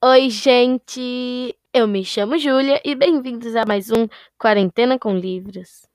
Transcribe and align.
Oi, 0.00 0.30
gente! 0.30 1.58
Eu 1.74 1.88
me 1.88 2.04
chamo 2.04 2.38
Júlia 2.38 2.80
e 2.84 2.94
bem-vindos 2.94 3.56
a 3.56 3.66
mais 3.66 3.90
um 3.90 4.06
Quarentena 4.38 4.96
com 4.96 5.12
Livros. 5.12 5.88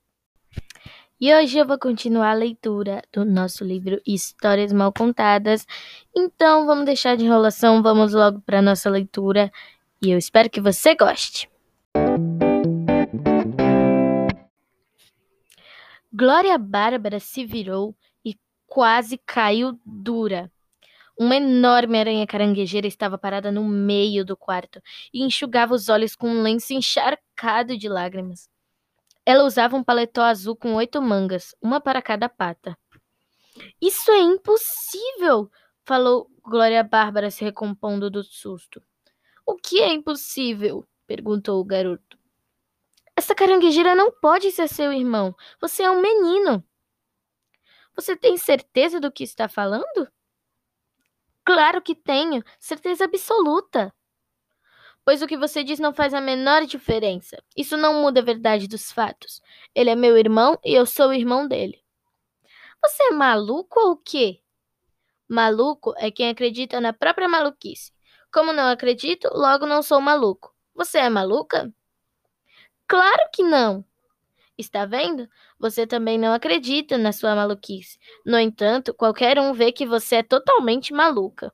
E 1.18 1.34
hoje 1.34 1.56
eu 1.56 1.66
vou 1.66 1.78
continuar 1.78 2.32
a 2.32 2.34
leitura 2.34 3.02
do 3.10 3.24
nosso 3.24 3.64
livro 3.64 3.98
Histórias 4.06 4.74
Mal 4.74 4.92
Contadas. 4.92 5.66
Então 6.14 6.66
vamos 6.66 6.84
deixar 6.84 7.16
de 7.16 7.24
enrolação, 7.24 7.82
vamos 7.82 8.12
logo 8.12 8.42
para 8.42 8.60
nossa 8.60 8.90
leitura 8.90 9.50
e 10.02 10.10
eu 10.10 10.18
espero 10.18 10.50
que 10.50 10.60
você 10.60 10.94
goste. 10.94 11.48
Glória 16.12 16.58
Bárbara 16.58 17.18
se 17.18 17.46
virou 17.46 17.96
e 18.22 18.36
quase 18.66 19.16
caiu 19.16 19.80
dura. 19.82 20.52
Uma 21.16 21.36
enorme 21.36 21.98
aranha 21.98 22.26
caranguejeira 22.26 22.86
estava 22.86 23.16
parada 23.16 23.52
no 23.52 23.62
meio 23.64 24.24
do 24.24 24.36
quarto 24.36 24.82
e 25.12 25.22
enxugava 25.22 25.72
os 25.72 25.88
olhos 25.88 26.16
com 26.16 26.28
um 26.28 26.42
lenço 26.42 26.72
encharcado 26.72 27.76
de 27.76 27.88
lágrimas. 27.88 28.48
Ela 29.24 29.44
usava 29.44 29.76
um 29.76 29.84
paletó 29.84 30.22
azul 30.22 30.56
com 30.56 30.74
oito 30.74 31.00
mangas, 31.00 31.54
uma 31.62 31.80
para 31.80 32.02
cada 32.02 32.28
pata. 32.28 32.76
Isso 33.80 34.10
é 34.10 34.18
impossível! 34.18 35.50
falou 35.84 36.30
Glória 36.42 36.82
Bárbara 36.82 37.30
se 37.30 37.44
recompondo 37.44 38.10
do 38.10 38.22
susto. 38.22 38.82
O 39.46 39.54
que 39.54 39.80
é 39.80 39.92
impossível? 39.92 40.86
perguntou 41.06 41.60
o 41.60 41.64
garoto. 41.64 42.18
Essa 43.16 43.34
caranguejeira 43.34 43.94
não 43.94 44.10
pode 44.10 44.50
ser 44.50 44.68
seu 44.68 44.92
irmão. 44.92 45.34
Você 45.60 45.84
é 45.84 45.90
um 45.90 46.00
menino. 46.00 46.64
Você 47.94 48.16
tem 48.16 48.36
certeza 48.36 48.98
do 48.98 49.12
que 49.12 49.22
está 49.22 49.48
falando? 49.48 50.10
Claro 51.44 51.82
que 51.82 51.94
tenho, 51.94 52.42
certeza 52.58 53.04
absoluta. 53.04 53.92
Pois 55.04 55.20
o 55.20 55.26
que 55.26 55.36
você 55.36 55.62
diz 55.62 55.78
não 55.78 55.92
faz 55.92 56.14
a 56.14 56.20
menor 56.20 56.64
diferença. 56.64 57.42
Isso 57.54 57.76
não 57.76 58.00
muda 58.00 58.20
a 58.20 58.24
verdade 58.24 58.66
dos 58.66 58.90
fatos. 58.90 59.42
Ele 59.74 59.90
é 59.90 59.94
meu 59.94 60.16
irmão 60.16 60.58
e 60.64 60.74
eu 60.74 60.86
sou 60.86 61.08
o 61.08 61.12
irmão 61.12 61.46
dele. 61.46 61.84
Você 62.82 63.02
é 63.04 63.10
maluco 63.10 63.78
ou 63.78 63.92
o 63.92 63.96
quê? 63.96 64.40
Maluco 65.28 65.94
é 65.98 66.10
quem 66.10 66.30
acredita 66.30 66.80
na 66.80 66.92
própria 66.92 67.28
maluquice. 67.28 67.92
Como 68.32 68.52
não 68.52 68.68
acredito, 68.68 69.28
logo 69.32 69.66
não 69.66 69.82
sou 69.82 70.00
maluco. 70.00 70.54
Você 70.74 70.98
é 70.98 71.10
maluca? 71.10 71.72
Claro 72.86 73.28
que 73.32 73.42
não. 73.42 73.84
Está 74.56 74.86
vendo? 74.86 75.28
Você 75.58 75.84
também 75.86 76.16
não 76.16 76.32
acredita 76.32 76.96
na 76.96 77.12
sua 77.12 77.34
maluquice. 77.34 77.98
No 78.24 78.38
entanto, 78.38 78.94
qualquer 78.94 79.38
um 79.38 79.52
vê 79.52 79.72
que 79.72 79.84
você 79.84 80.16
é 80.16 80.22
totalmente 80.22 80.92
maluca. 80.92 81.52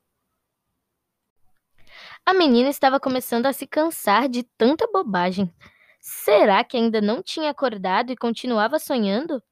A 2.27 2.35
menina 2.35 2.69
estava 2.69 3.01
começando 3.01 3.47
a 3.47 3.53
se 3.55 3.67
cansar 3.67 4.29
de 4.29 4.43
tanta 4.43 4.87
bobagem. 4.93 5.53
Será 5.99 6.63
que 6.63 6.77
ainda 6.77 7.01
não 7.01 7.23
tinha 7.23 7.51
acordado 7.51 8.13
e 8.13 8.17
continuava 8.17 8.79
sonhando? 8.79 9.43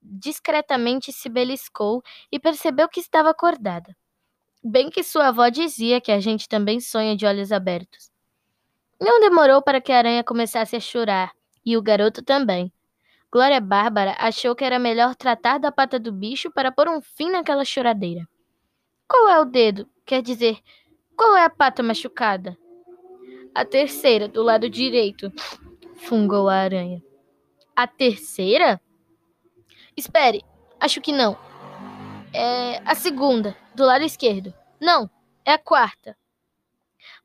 Discretamente 0.00 1.12
se 1.12 1.28
beliscou 1.28 2.02
e 2.32 2.40
percebeu 2.40 2.88
que 2.88 2.98
estava 2.98 3.30
acordada. 3.30 3.96
Bem 4.62 4.90
que 4.90 5.04
sua 5.04 5.28
avó 5.28 5.48
dizia 5.48 6.00
que 6.00 6.10
a 6.10 6.18
gente 6.18 6.48
também 6.48 6.80
sonha 6.80 7.16
de 7.16 7.24
olhos 7.24 7.52
abertos. 7.52 8.10
Não 9.00 9.20
demorou 9.20 9.62
para 9.62 9.80
que 9.80 9.92
a 9.92 9.98
aranha 9.98 10.24
começasse 10.24 10.74
a 10.74 10.80
chorar 10.80 11.32
e 11.64 11.76
o 11.76 11.82
garoto 11.82 12.22
também. 12.22 12.72
Glória 13.30 13.60
Bárbara 13.60 14.14
achou 14.18 14.54
que 14.54 14.64
era 14.64 14.78
melhor 14.78 15.14
tratar 15.14 15.58
da 15.58 15.72
pata 15.72 15.98
do 15.98 16.12
bicho 16.12 16.50
para 16.50 16.70
pôr 16.70 16.88
um 16.88 17.00
fim 17.00 17.30
naquela 17.30 17.64
choradeira. 17.64 18.28
Qual 19.08 19.28
é 19.28 19.40
o 19.40 19.44
dedo? 19.44 19.88
Quer 20.04 20.22
dizer, 20.22 20.58
qual 21.16 21.36
é 21.36 21.44
a 21.44 21.50
pata 21.50 21.82
machucada? 21.82 22.56
A 23.54 23.64
terceira, 23.64 24.28
do 24.28 24.42
lado 24.42 24.68
direito, 24.68 25.32
fungou 25.96 26.48
a 26.48 26.56
aranha. 26.56 27.02
A 27.74 27.86
terceira? 27.86 28.80
Espere, 29.96 30.44
acho 30.80 31.00
que 31.00 31.12
não. 31.12 31.38
É 32.34 32.82
a 32.84 32.94
segunda, 32.94 33.56
do 33.74 33.84
lado 33.84 34.04
esquerdo. 34.04 34.52
Não, 34.80 35.10
é 35.44 35.52
a 35.52 35.58
quarta. 35.58 36.16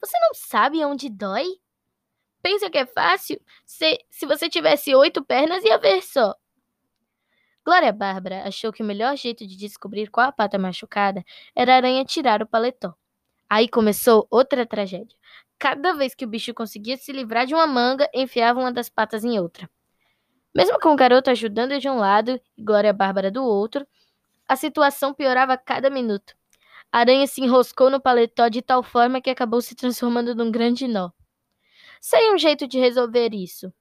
Você 0.01 0.17
não 0.19 0.33
sabe 0.33 0.83
onde 0.85 1.09
dói? 1.09 1.45
Pensa 2.47 2.69
que 2.69 2.78
é 2.78 2.85
fácil? 2.85 3.41
Se, 3.66 4.00
se 4.09 4.25
você 4.25 4.47
tivesse 4.47 4.96
oito 4.96 5.22
pernas, 5.22 5.66
ia 5.66 5.78
ver 5.78 6.02
só. 6.02 6.34
Glória 7.66 7.91
Bárbara 7.91 8.47
achou 8.47 8.72
que 8.72 8.81
o 8.81 8.85
melhor 8.85 9.18
jeito 9.18 9.46
de 9.46 9.58
descobrir 9.58 10.09
qual 10.09 10.30
a 10.30 10.31
pata 10.31 10.57
machucada 10.57 11.25
era 11.53 11.74
a 11.74 11.75
aranha 11.75 12.06
tirar 12.06 12.41
o 12.41 12.47
paletó. 12.47 12.96
Aí 13.50 13.68
começou 13.68 14.25
outra 14.31 14.66
tragédia. 14.66 15.13
Cada 15.59 15.91
vez 15.91 16.16
que 16.16 16.24
o 16.24 16.28
bicho 16.28 16.53
conseguia 16.53 16.96
se 16.96 17.12
livrar 17.12 17.46
de 17.46 17.53
uma 17.53 17.68
manga, 17.68 18.09
enfiava 18.13 18.62
uma 18.62 18.72
das 18.72 18.88
patas 18.88 19.25
em 19.25 19.38
outra. 19.38 19.69
Mesmo 20.56 20.80
com 20.80 20.94
o 20.94 20.96
garoto 20.96 21.30
ajudando 21.30 21.78
de 21.78 21.90
um 21.90 21.97
lado 21.97 22.40
e 22.57 22.63
Glória 22.63 22.94
Bárbara 22.94 23.30
do 23.30 23.44
outro, 23.44 23.86
a 24.47 24.56
situação 24.56 25.13
piorava 25.13 25.52
a 25.52 25.57
cada 25.57 25.90
minuto. 25.90 26.34
A 26.94 27.00
aranha 27.00 27.28
se 27.28 27.41
enroscou 27.41 27.90
no 27.90 28.00
paletó 28.00 28.47
de 28.47 28.62
tal 28.62 28.81
forma 28.81 29.19
que 29.19 29.30
acabou 29.30 29.59
se 29.59 29.75
transformando 29.75 30.34
num 30.34 30.50
grande 30.50 30.88
nó. 30.88 31.09
Sei 32.02 32.31
um 32.34 32.38
jeito 32.38 32.68
de 32.68 32.80
resolver 32.80 33.34
isso, 33.34 33.74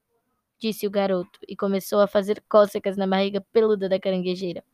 disse 0.58 0.86
o 0.86 0.90
garoto 0.90 1.38
e 1.48 1.56
começou 1.56 2.00
a 2.00 2.06
fazer 2.06 2.42
cócegas 2.48 2.96
na 2.96 3.06
barriga 3.06 3.40
peluda 3.52 3.88
da 3.88 4.00
caranguejeira. 4.00 4.64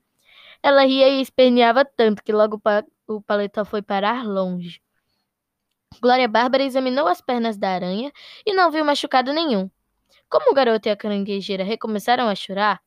Ela 0.62 0.84
ria 0.84 1.08
e 1.08 1.20
esperneava 1.20 1.84
tanto 1.84 2.22
que 2.22 2.32
logo 2.32 2.60
o 3.06 3.20
paletó 3.20 3.64
foi 3.64 3.82
parar 3.82 4.25
longe. 4.25 4.81
Glória 6.00 6.28
Bárbara 6.28 6.62
examinou 6.62 7.06
as 7.06 7.20
pernas 7.20 7.56
da 7.56 7.70
aranha 7.70 8.12
e 8.47 8.54
não 8.54 8.70
viu 8.70 8.84
machucado 8.84 9.32
nenhum. 9.32 9.70
Como 10.28 10.50
o 10.50 10.54
garoto 10.54 10.88
e 10.88 10.91
a 10.91 10.97
caranguejeira 10.97 11.64
recomeçaram 11.64 12.28
a 12.28 12.34
chorar, 12.34 12.81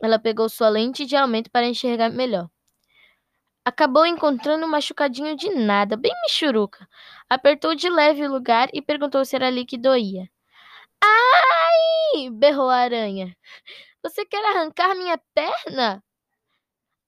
ela 0.00 0.18
pegou 0.18 0.48
sua 0.48 0.68
lente 0.68 1.04
de 1.04 1.16
aumento 1.16 1.50
para 1.50 1.66
enxergar 1.66 2.10
melhor. 2.10 2.48
Acabou 3.64 4.06
encontrando 4.06 4.64
um 4.64 4.68
machucadinho 4.70 5.36
de 5.36 5.50
nada, 5.50 5.96
bem 5.96 6.12
michuruca. 6.24 6.88
Apertou 7.30 7.76
de 7.76 7.88
leve 7.88 8.26
o 8.26 8.30
lugar 8.30 8.68
e 8.74 8.82
perguntou 8.82 9.24
se 9.24 9.36
era 9.36 9.46
ali 9.46 9.64
que 9.64 9.78
doía. 9.78 10.28
Ai! 11.00 12.28
berrou 12.30 12.68
a 12.68 12.78
aranha. 12.78 13.36
Você 14.02 14.26
quer 14.26 14.44
arrancar 14.44 14.96
minha 14.96 15.16
perna? 15.32 16.02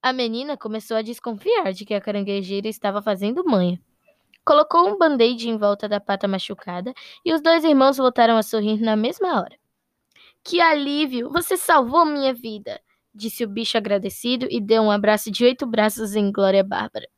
A 0.01 0.13
menina 0.13 0.57
começou 0.57 0.97
a 0.97 1.03
desconfiar 1.03 1.73
de 1.73 1.85
que 1.85 1.93
a 1.93 2.01
caranguejeira 2.01 2.69
estava 2.69 3.03
fazendo 3.03 3.45
manha. 3.45 3.81
Colocou 4.45 4.89
um 4.89 4.97
band-aid 4.97 5.49
em 5.49 5.57
volta 5.57 5.89
da 5.89 6.01
pata 6.01 6.29
machucada 6.29 6.95
e 7.25 7.33
os 7.33 7.41
dois 7.41 7.65
irmãos 7.65 7.97
voltaram 7.97 8.37
a 8.37 8.43
sorrir 8.45 8.81
na 8.81 8.95
mesma 8.95 9.41
hora. 9.41 9.59
Que 10.45 10.61
alívio! 10.61 11.31
Você 11.31 11.57
salvou 11.57 12.05
minha 12.05 12.33
vida! 12.33 12.81
disse 13.15 13.45
o 13.45 13.49
bicho 13.49 13.77
agradecido 13.77 14.47
e 14.51 14.61
deu 14.61 14.83
um 14.83 14.91
abraço 14.91 15.31
de 15.31 15.45
oito 15.45 15.67
braços 15.67 16.15
em 16.15 16.31
Glória 16.33 16.65
Bárbara. 16.65 17.09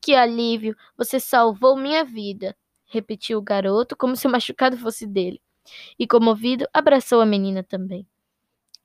Que 0.00 0.14
alívio! 0.14 0.76
Você 0.96 1.18
salvou 1.20 1.76
minha 1.76 2.04
vida! 2.04 2.56
repetiu 2.88 3.38
o 3.38 3.42
garoto, 3.42 3.96
como 3.96 4.16
se 4.16 4.26
o 4.26 4.30
machucado 4.30 4.76
fosse 4.76 5.06
dele. 5.06 5.40
E, 5.98 6.06
comovido, 6.06 6.66
abraçou 6.72 7.20
a 7.20 7.26
menina 7.26 7.62
também. 7.62 8.06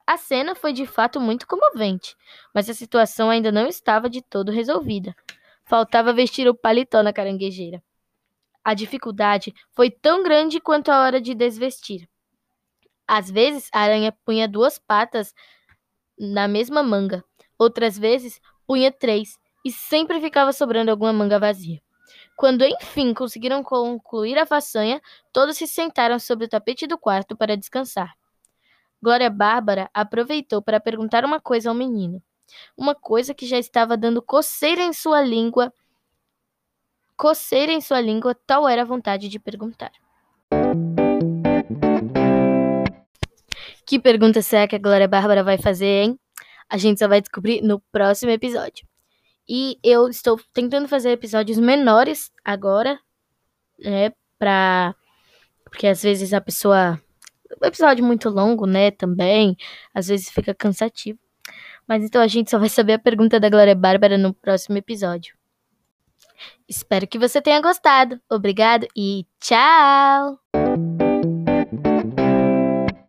A 0.06 0.18
cena 0.18 0.54
foi 0.54 0.74
de 0.74 0.86
fato 0.86 1.20
muito 1.20 1.48
comovente, 1.48 2.16
mas 2.54 2.70
a 2.70 2.74
situação 2.74 3.30
ainda 3.30 3.52
não 3.52 3.68
estava 3.68 4.10
de 4.10 4.22
todo 4.22 4.52
resolvida. 4.52 5.16
Faltava 5.64 6.12
vestir 6.12 6.48
o 6.48 6.54
paletó 6.54 7.02
na 7.02 7.14
caranguejeira. 7.14 7.82
A 8.64 8.74
dificuldade 8.74 9.54
foi 9.72 9.90
tão 9.90 10.22
grande 10.22 10.60
quanto 10.60 10.90
a 10.90 11.02
hora 11.02 11.22
de 11.22 11.34
desvestir. 11.34 12.08
Às 13.08 13.32
vezes, 13.32 13.70
a 13.74 13.80
aranha 13.80 14.12
punha 14.26 14.48
duas 14.48 14.78
patas 14.78 15.34
na 16.20 16.48
mesma 16.48 16.84
manga. 16.84 17.24
Outras 17.58 17.98
vezes, 17.98 18.42
punha 18.68 18.92
três 18.92 19.38
e 19.64 19.72
sempre 19.72 20.20
ficava 20.20 20.52
sobrando 20.52 20.92
alguma 20.92 21.14
manga 21.14 21.40
vazia. 21.40 21.82
Quando 22.36 22.66
enfim 22.66 23.14
conseguiram 23.14 23.64
concluir 23.64 24.38
a 24.38 24.46
façanha, 24.46 25.02
todos 25.32 25.58
se 25.58 25.68
sentaram 25.68 26.20
sobre 26.20 26.46
o 26.46 26.50
tapete 26.50 26.88
do 26.88 26.98
quarto 26.98 27.38
para 27.38 27.56
descansar. 27.56 28.14
Glória 29.02 29.30
Bárbara 29.30 29.90
aproveitou 29.94 30.62
para 30.62 30.80
perguntar 30.80 31.26
uma 31.26 31.40
coisa 31.40 31.70
ao 31.70 31.76
menino. 31.76 32.22
Uma 32.78 32.96
coisa 32.96 33.34
que 33.34 33.46
já 33.46 33.58
estava 33.58 33.98
dando 33.98 34.22
coceira 34.22 34.82
em 34.82 34.94
sua 34.94 35.22
língua. 35.22 35.74
Coceira 37.16 37.72
em 37.72 37.82
sua 37.82 38.02
língua, 38.02 38.36
tal 38.48 38.68
era 38.68 38.82
a 38.82 38.86
vontade 38.86 39.30
de 39.30 39.40
perguntar. 39.40 39.92
Que 43.86 44.00
pergunta 44.00 44.42
será 44.42 44.68
que 44.68 44.76
a 44.76 44.80
Glória 44.80 45.08
Bárbara 45.08 45.44
vai 45.44 45.58
fazer, 45.58 46.04
hein? 46.04 46.20
A 46.70 46.78
gente 46.78 47.00
só 47.00 47.08
vai 47.08 47.22
descobrir 47.22 47.62
no 47.62 47.80
próximo 47.92 48.32
episódio. 48.32 48.88
E 49.48 49.78
eu 49.84 50.08
estou 50.08 50.40
tentando 50.54 50.88
fazer 50.88 51.12
episódios 51.12 51.58
menores 51.58 52.32
agora, 52.44 53.00
né? 53.80 54.12
Pra. 54.40 54.96
Porque 55.66 55.88
às 55.88 56.02
vezes 56.04 56.34
a 56.34 56.42
pessoa. 56.42 57.00
O 57.62 57.66
episódio 57.66 58.04
muito 58.04 58.30
longo, 58.30 58.66
né? 58.66 58.92
Também. 58.92 59.56
Às 59.94 60.08
vezes 60.08 60.30
fica 60.30 60.54
cansativo. 60.56 61.20
Mas 61.88 62.04
então 62.04 62.22
a 62.22 62.28
gente 62.28 62.50
só 62.50 62.58
vai 62.58 62.70
saber 62.70 62.94
a 62.94 63.00
pergunta 63.00 63.40
da 63.40 63.50
Glória 63.50 63.76
Bárbara 63.76 64.18
no 64.18 64.34
próximo 64.34 64.78
episódio. 64.78 65.36
Espero 66.68 67.08
que 67.08 67.20
você 67.20 67.42
tenha 67.42 67.62
gostado. 67.62 68.20
Obrigado 68.30 68.88
e 68.96 69.26
tchau! 69.40 70.43